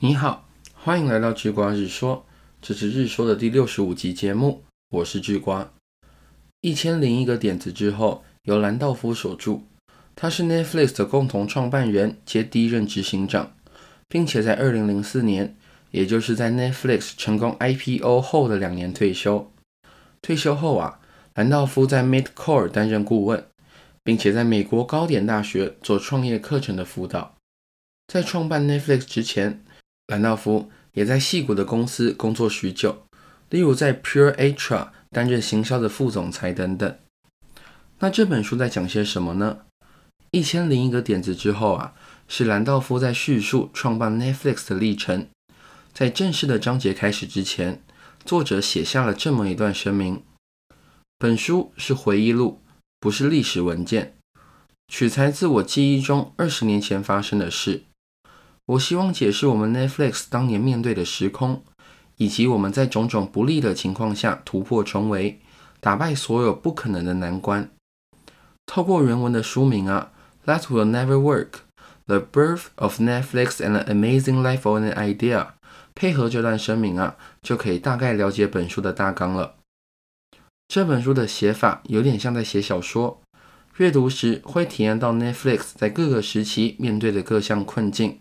[0.00, 2.24] 你好，欢迎来到智瓜日说，
[2.62, 5.72] 这是日说的第六十五集节目，我是智瓜。
[6.60, 9.62] 一千零一个点子之后，由兰道夫所著，
[10.14, 13.56] 他是 Netflix 的共同创办人兼第一任执行长，
[14.06, 15.56] 并且在二零零四年，
[15.90, 19.50] 也就是在 Netflix 成功 IPO 后的两年退休。
[20.22, 21.00] 退休后啊，
[21.34, 23.44] 兰道夫在 Midcore 担任顾问，
[24.04, 27.34] 并且在美国高点大学做创业课程的辅导。
[28.06, 29.64] 在创办 Netflix 之前，
[30.08, 33.04] 兰道夫也在戏谷的公司工作许久，
[33.50, 36.98] 例如在 Pure Atra 担任行销的副总裁等等。
[37.98, 39.58] 那这本书在讲些什么呢？
[40.30, 41.92] 一千零一个点子之后啊，
[42.26, 45.28] 是兰道夫在叙述创办 Netflix 的历程。
[45.92, 47.82] 在正式的章节开始之前，
[48.24, 50.22] 作者写下了这么一段声明：
[51.18, 52.62] 本书是回忆录，
[52.98, 54.14] 不是历史文件，
[54.88, 57.82] 取材自我记忆中二十年前发生的事。
[58.68, 61.62] 我希望解释我们 Netflix 当年面对的时空，
[62.18, 65.40] 以及我们在种种不利的情况下突破重围，
[65.80, 67.70] 打败所有不可能的难关。
[68.66, 70.12] 透过原文的书名啊
[70.44, 71.60] ，That will never work:
[72.04, 75.46] The birth of Netflix and an amazing life of an idea，
[75.94, 79.54] 配合这段声明啊，就可以大概了解本书的大纲了。
[80.68, 83.22] 这本书的写法有点像在写小说，
[83.78, 88.20] 阅读时会体验到 Netflix 在各个时期面对的各项困境。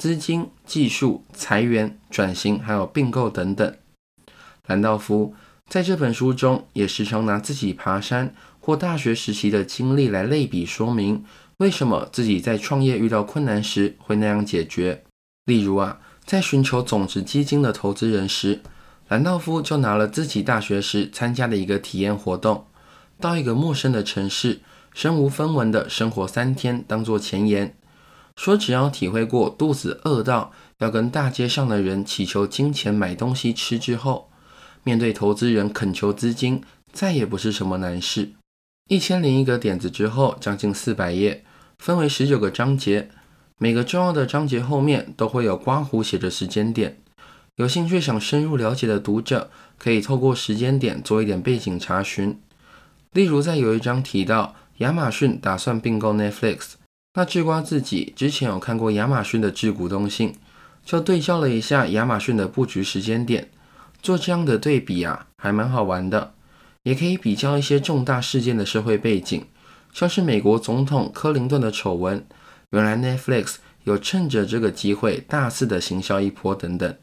[0.00, 3.76] 资金、技术、裁员、转型，还有并购等等。
[4.66, 5.34] 兰道夫
[5.68, 11.22] 在这本书中也时常拿自己爬山或大学时期的经历来类比说明，
[11.58, 15.04] 为什么自己在创业遇到困难时会那样解决。
[15.44, 18.62] 例如啊，在寻求种子基金的投资人时，
[19.08, 22.64] 兰道夫就拿了自己大学时参加的一个体验活动，
[23.20, 24.60] 到一个陌生的城市，
[24.94, 27.76] 身无分文的生活三天，当做前言。
[28.40, 34.30] 说只要体会过肚子饿到要跟大街上的人祈求金钱买东西吃之后，
[34.82, 38.30] 面对投资人恳求资金，再也不是什么难事。
[38.88, 41.44] 一千零一个点子之后，将近四百页，
[41.80, 43.10] 分为十九个章节，
[43.58, 46.96] 每个重要的章节后面都会有刮胡写着时间点。
[47.56, 52.40] 有兴趣想深入了解的读者，可以透过时间点做一点背景查询。
[53.12, 56.79] 例如，在有一章提到亚马逊打算并购 Netflix。
[57.14, 60.34] 那智瓜自己之前有看过亚马逊的致股东信，
[60.84, 63.50] 就对照了一下亚马逊的布局时间点，
[64.00, 66.34] 做这样的对比啊，还蛮好玩的。
[66.84, 69.44] 也可以比较一些重大事件的社会背景，
[69.92, 72.24] 像是美国总统克林顿的丑闻，
[72.70, 76.96] 原来 Netflix 有趁着这个机会大肆的行销一波等等。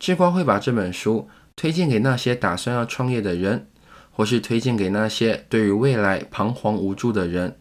[0.00, 3.68] 智瓜会把这本书推荐给那些打算要创业的人，
[4.10, 7.58] 或是推荐给那些对于未来彷徨无助的人。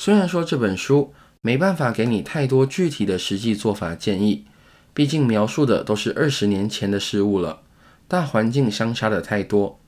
[0.00, 4.46] 虽然说这本书没办法给你太多具体的实际做法建议，
[4.94, 7.62] 毕竟描述的都是二十年前的事物了，
[8.06, 9.80] 大环境相差的太多。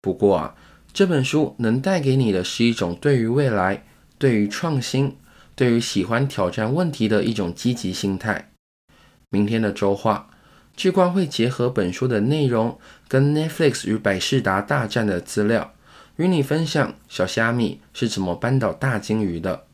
[0.00, 0.54] 不过啊，
[0.90, 3.84] 这本书能带给你的是一种对于未来、
[4.16, 5.14] 对于创新、
[5.54, 8.50] 对于喜欢挑战问题的一种积极心态。
[9.28, 10.30] 明天的周话，
[10.74, 15.74] 聚光会结合本书的内容跟 Netflix 与百事达大战的资料。
[16.16, 19.66] 与你分享小虾米是怎么扳倒大鲸鱼的。